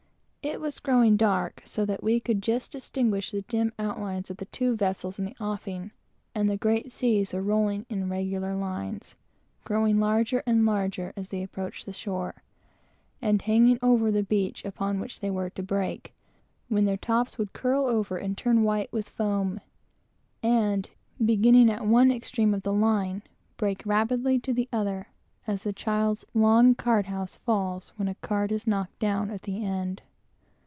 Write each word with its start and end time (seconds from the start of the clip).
It 0.43 0.59
was 0.59 0.79
growing 0.79 1.17
dark, 1.17 1.61
so 1.65 1.85
that 1.85 2.01
we 2.03 2.19
could 2.19 2.41
just 2.41 2.71
distinguish 2.71 3.29
the 3.29 3.43
dim 3.43 3.71
outlines 3.77 4.31
of 4.31 4.37
the 4.37 4.45
two 4.47 4.75
vessels 4.75 5.19
in 5.19 5.25
the 5.25 5.35
offing; 5.39 5.91
and 6.33 6.49
the 6.49 6.57
great 6.57 6.91
seas 6.91 7.31
were 7.31 7.43
rolling 7.43 7.85
in, 7.89 8.01
in 8.01 8.09
regular 8.09 8.55
lines, 8.55 9.13
growing 9.65 9.99
larger 9.99 10.41
and 10.47 10.65
larger 10.65 11.13
as 11.15 11.29
they 11.29 11.43
approached 11.43 11.85
the 11.85 11.93
shore, 11.93 12.33
and 13.21 13.43
hanging 13.43 13.77
over 13.83 14.09
the 14.11 14.23
beach 14.23 14.65
upon 14.65 14.99
which 14.99 15.19
they 15.19 15.29
were 15.29 15.51
to 15.51 15.61
break, 15.61 16.11
when 16.69 16.85
their 16.85 16.97
tops 16.97 17.37
would 17.37 17.53
curl 17.53 17.85
over 17.85 18.17
and 18.17 18.35
turn 18.35 18.63
white 18.63 18.91
with 18.91 19.09
foam, 19.09 19.61
and, 20.41 20.89
beginning 21.23 21.69
at 21.69 21.85
one 21.85 22.09
extreme 22.11 22.55
of 22.55 22.63
the 22.63 22.73
line, 22.73 23.21
break 23.57 23.83
rapidly 23.85 24.39
to 24.39 24.53
the 24.53 24.67
other, 24.73 25.05
as 25.45 25.67
a 25.67 26.15
long 26.33 26.73
card 26.73 27.05
house 27.05 27.35
falls 27.45 27.89
when 27.95 28.07
the 28.07 28.15
children 28.27 28.59
knock 28.65 28.89
down 28.97 29.27
the 29.27 29.37
cards 29.39 29.45
at 29.47 29.51
one 29.53 29.63
end. 29.63 30.01